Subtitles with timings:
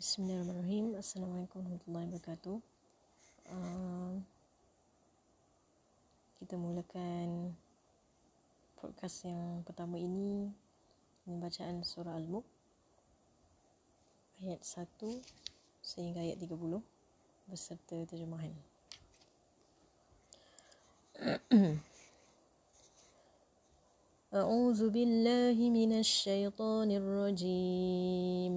[0.00, 0.96] Bismillahirrahmanirrahim.
[0.96, 2.56] Assalamualaikum warahmatullahi wabarakatuh.
[3.52, 4.16] Uh,
[6.40, 7.52] kita mulakan
[8.80, 10.48] podcast yang pertama ini
[11.28, 12.48] dengan bacaan surah Al-Mulk
[14.40, 14.88] ayat 1
[15.84, 16.80] sehingga ayat 30
[17.52, 18.56] beserta terjemahan.
[24.36, 28.56] أعوذ بالله من الشيطان الرجيم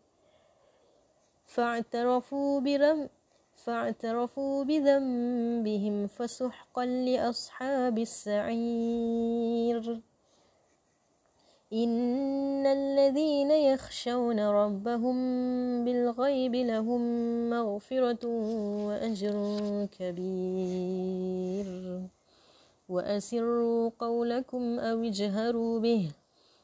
[1.51, 3.09] فاعترفوا برم
[3.55, 10.01] فاعترفوا بذنبهم فسحقا لأصحاب السعير.
[11.73, 15.15] إن الذين يخشون ربهم
[15.85, 17.01] بالغيب لهم
[17.49, 18.27] مغفرة
[18.87, 19.35] وأجر
[19.99, 21.67] كبير.
[22.89, 26.11] وأسروا قولكم أو اجهروا به.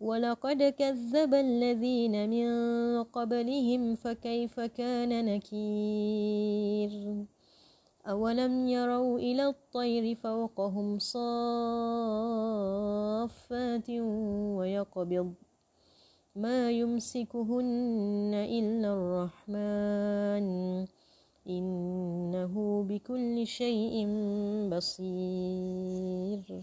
[0.00, 2.48] ولقد كذب الذين من
[3.02, 7.24] قبلهم فكيف كان نكير؟
[8.08, 11.20] أولم يروا إلى الطير فوقهم صافات
[14.56, 15.34] ويقبض.
[16.36, 20.86] ما يمسكهن إلا الرحمن.
[21.48, 24.06] إنه بكل شيء
[24.70, 26.62] بصير.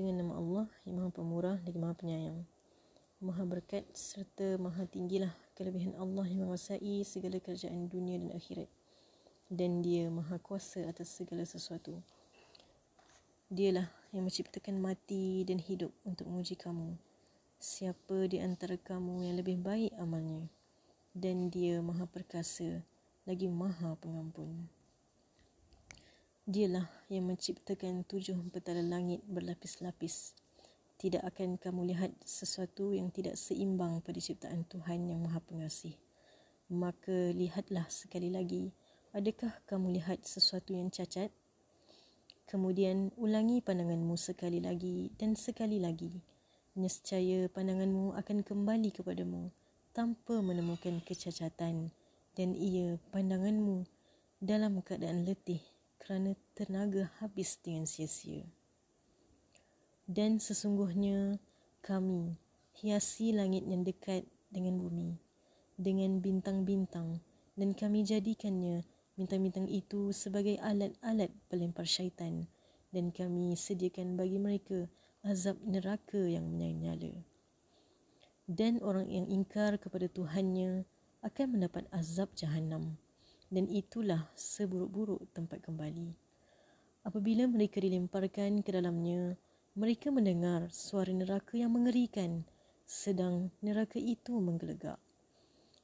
[0.00, 2.40] Dengan nama Allah yang maha pemurah dan maha penyayang
[3.20, 8.64] Maha berkat serta maha tinggilah kelebihan Allah yang menguasai segala kerajaan dunia dan akhirat
[9.52, 12.00] dan dia maha kuasa atas segala sesuatu.
[13.52, 16.96] Dialah yang menciptakan mati dan hidup untuk menguji kamu.
[17.60, 20.48] Siapa di antara kamu yang lebih baik amalnya?
[21.12, 22.80] Dan dia maha perkasa,
[23.28, 24.79] lagi maha pengampun.
[26.50, 30.34] Dialah yang menciptakan tujuh petala langit berlapis-lapis.
[30.98, 35.94] Tidak akan kamu lihat sesuatu yang tidak seimbang pada ciptaan Tuhan yang maha pengasih.
[36.74, 38.74] Maka lihatlah sekali lagi
[39.10, 41.34] Adakah kamu lihat sesuatu yang cacat?
[42.46, 46.14] Kemudian ulangi pandanganmu sekali lagi dan sekali lagi.
[46.78, 49.50] Nescaya pandanganmu akan kembali kepadamu
[49.90, 51.90] tanpa menemukan kecacatan
[52.38, 53.82] dan ia pandanganmu
[54.38, 55.58] dalam keadaan letih
[56.00, 58.48] kerana tenaga habis dengan sia-sia.
[60.10, 61.38] Dan sesungguhnya
[61.84, 62.34] kami
[62.80, 65.30] hiasi langit yang dekat dengan bumi
[65.80, 67.24] dengan bintang-bintang
[67.56, 68.84] dan kami jadikannya
[69.16, 72.44] bintang-bintang itu sebagai alat-alat pelempar syaitan
[72.92, 74.84] dan kami sediakan bagi mereka
[75.24, 77.24] azab neraka yang menyala.
[78.44, 80.84] Dan orang yang ingkar kepada Tuhannya
[81.24, 83.00] akan mendapat azab jahanam
[83.50, 86.14] dan itulah seburuk-buruk tempat kembali.
[87.02, 89.34] Apabila mereka dilemparkan ke dalamnya,
[89.74, 92.46] mereka mendengar suara neraka yang mengerikan
[92.86, 94.98] sedang neraka itu menggelegak.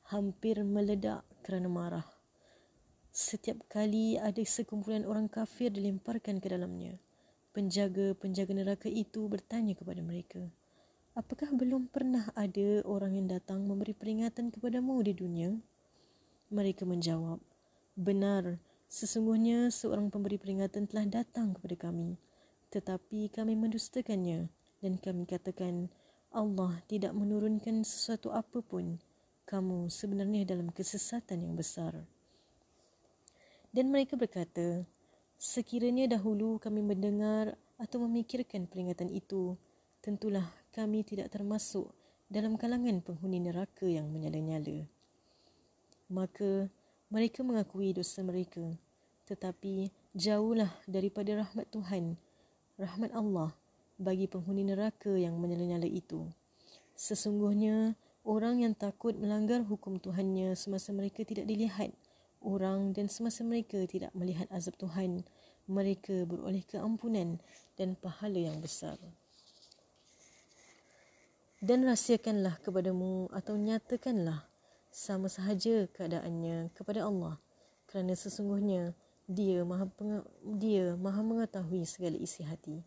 [0.07, 2.07] Hampir meledak kerana marah
[3.11, 6.95] Setiap kali ada sekumpulan orang kafir dilemparkan ke dalamnya,
[7.57, 10.47] penjaga-penjaga neraka itu bertanya kepada mereka,
[11.17, 15.49] Apakah belum pernah ada orang yang datang memberi peringatan kepadamu di dunia?
[16.53, 17.41] Mereka menjawab,
[17.97, 18.61] Benar,
[18.93, 22.21] sesungguhnya seorang pemberi peringatan telah datang kepada kami,
[22.69, 24.53] tetapi kami mendustakannya
[24.85, 25.89] dan kami katakan,
[26.29, 29.01] Allah tidak menurunkan sesuatu apapun.
[29.49, 32.05] Kamu sebenarnya dalam kesesatan yang besar.
[33.73, 34.85] Dan mereka berkata,
[35.41, 39.57] sekiranya dahulu kami mendengar atau memikirkan peringatan itu,
[40.05, 40.45] tentulah
[40.77, 41.97] kami tidak termasuk
[42.29, 44.85] dalam kalangan penghuni neraka yang menyala-nyala.
[46.13, 46.69] Maka
[47.13, 48.63] mereka mengakui dosa mereka,
[49.27, 52.19] tetapi jauhlah daripada rahmat Tuhan,
[52.81, 53.55] rahmat Allah
[53.97, 56.29] bagi penghuni neraka yang menyala-nyala itu.
[56.97, 57.95] Sesungguhnya
[58.27, 61.95] orang yang takut melanggar hukum Tuhannya semasa mereka tidak dilihat–
[62.47, 65.27] orang dan semasa mereka tidak melihat azab Tuhan,
[65.67, 67.43] mereka beroleh keampunan
[67.75, 68.95] dan pahala yang besar.
[71.59, 74.47] Dan rahsiakanlah kepadamu atau nyatakanlah
[74.97, 77.37] sama sahaja keadaannya kepada Allah
[77.85, 79.91] kerana sesungguhnya Dia maha,
[80.57, 82.79] dia maha mengetahui segala isi hati.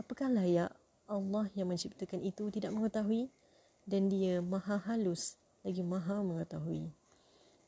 [0.00, 0.72] Apakah layak
[1.04, 3.28] Allah yang menciptakan itu tidak mengetahui?
[3.84, 6.88] Dan dia maha halus lagi maha mengetahui.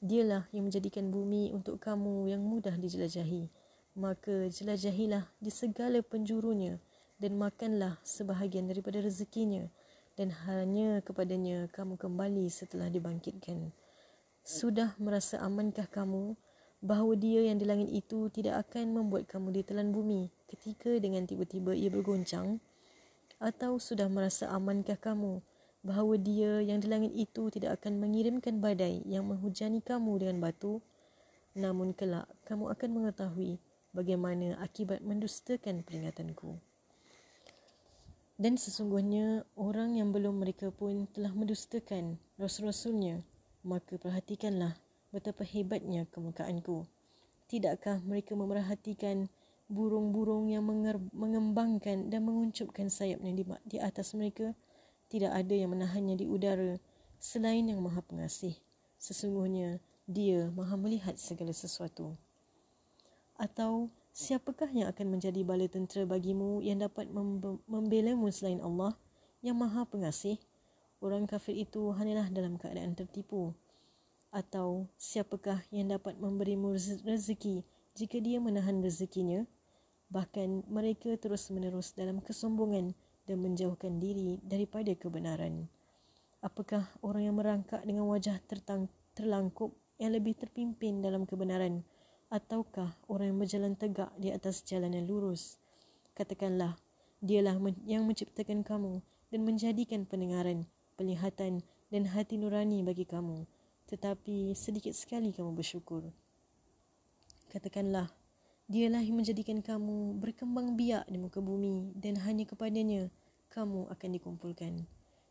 [0.00, 3.52] Dialah yang menjadikan bumi untuk kamu yang mudah dijelajahi.
[4.00, 6.80] Maka jelajahilah di segala penjurunya
[7.20, 9.68] dan makanlah sebahagian daripada rezekinya
[10.14, 13.75] dan hanya kepadanya kamu kembali setelah dibangkitkan.
[14.47, 16.38] Sudah merasa amankah kamu
[16.85, 21.75] bahawa dia yang di langit itu tidak akan membuat kamu ditelan bumi ketika dengan tiba-tiba
[21.75, 22.61] ia bergoncang?
[23.42, 25.42] Atau sudah merasa amankah kamu
[25.85, 30.85] bahawa dia yang di langit itu tidak akan mengirimkan badai yang menghujani kamu dengan batu?
[31.59, 33.59] Namun kelak kamu akan mengetahui
[33.90, 36.59] bagaimana akibat mendustakan peringatanku.
[38.34, 43.22] Dan sesungguhnya orang yang belum mereka pun telah mendustakan rasul-rasulnya
[43.64, 44.76] maka perhatikanlah
[45.08, 46.84] betapa hebatnya kemukaanku.
[47.48, 49.32] Tidakkah mereka memerhatikan
[49.72, 50.66] burung-burung yang
[51.16, 53.32] mengembangkan dan menguncupkan sayapnya
[53.64, 54.52] di, atas mereka?
[55.08, 56.76] Tidak ada yang menahannya di udara
[57.16, 58.52] selain yang maha pengasih.
[59.00, 62.16] Sesungguhnya dia maha melihat segala sesuatu.
[63.40, 67.11] Atau siapakah yang akan menjadi bala tentera bagimu yang dapat
[67.66, 68.94] membelamu selain Allah
[69.42, 70.38] yang maha pengasih?
[71.04, 73.52] orang kafir itu hanyalah dalam keadaan tertipu?
[74.33, 79.44] Atau siapakah yang dapat memberimu rezeki jika dia menahan rezekinya?
[80.09, 82.97] Bahkan mereka terus menerus dalam kesombongan
[83.28, 85.68] dan menjauhkan diri daripada kebenaran.
[86.40, 91.85] Apakah orang yang merangkak dengan wajah tertang- terlangkup yang lebih terpimpin dalam kebenaran
[92.34, 95.62] ataukah orang yang berjalan tegak di atas jalan yang lurus?
[96.18, 96.74] Katakanlah,
[97.22, 97.54] dialah
[97.86, 98.98] yang menciptakan kamu
[99.30, 100.66] dan menjadikan pendengaran
[100.98, 101.62] penglihatan
[101.94, 103.46] dan hati nurani bagi kamu.
[103.86, 106.10] Tetapi sedikit sekali kamu bersyukur.
[107.54, 108.10] Katakanlah,
[108.66, 113.14] dialah yang menjadikan kamu berkembang biak di muka bumi dan hanya kepadanya
[113.54, 114.82] kamu akan dikumpulkan.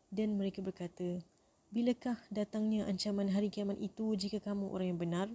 [0.08, 1.20] Dan mereka berkata,
[1.68, 5.28] bilakah datangnya ancaman hari kiamat itu jika kamu orang yang benar?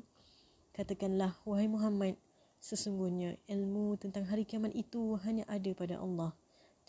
[0.73, 2.15] Katakanlah, wahai Muhammad,
[2.59, 6.35] sesungguhnya ilmu tentang hari kiamat itu hanya ada pada Allah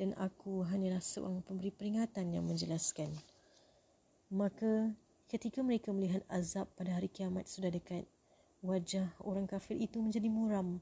[0.00, 3.12] dan aku hanyalah seorang pemberi peringatan yang menjelaskan.
[4.32, 4.96] Maka
[5.28, 8.08] ketika mereka melihat azab pada hari kiamat sudah dekat,
[8.64, 10.80] wajah orang kafir itu menjadi muram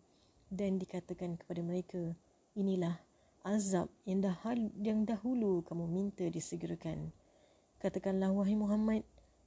[0.55, 2.15] dan dikatakan kepada mereka,
[2.55, 2.95] inilah
[3.43, 7.11] azab yang, dahal, yang dahulu kamu minta disegerakan.
[7.83, 9.03] Katakanlah, wahai Muhammad,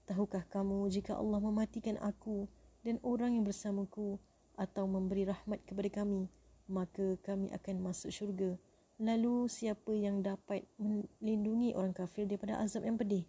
[0.08, 2.48] tahukah kamu jika Allah mematikan aku
[2.82, 4.18] dan orang yang bersamaku
[4.58, 6.30] atau memberi rahmat kepada kami,
[6.70, 8.58] maka kami akan masuk syurga.
[9.02, 13.26] Lalu siapa yang dapat melindungi orang kafir daripada azab yang pedih?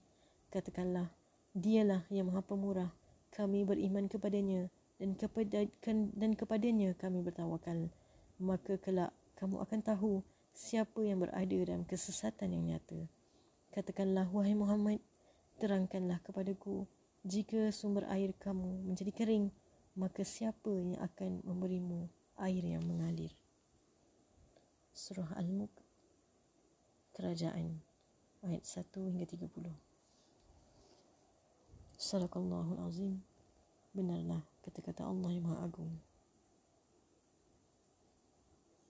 [0.52, 1.08] Katakanlah,
[1.56, 2.92] dialah yang maha pemurah.
[3.32, 4.68] Kami beriman kepadanya
[5.00, 7.88] dan, kepada, dan kepadanya kami bertawakal.
[8.36, 10.12] Maka kelak kamu akan tahu
[10.52, 13.08] siapa yang berada dalam kesesatan yang nyata.
[13.72, 15.00] Katakanlah, wahai Muhammad,
[15.56, 16.84] terangkanlah kepadaku
[17.22, 19.54] jika sumber air kamu menjadi kering,
[19.94, 22.10] maka siapa yang akan memberimu
[22.42, 23.30] air yang mengalir?
[24.90, 25.72] Surah Al-Mulk
[27.14, 27.78] Kerajaan
[28.42, 29.70] ayat 1 hingga 30
[32.02, 33.22] Sadaqallahul azim.
[33.94, 35.94] Benarlah kata-kata Allah yang Maha Agung.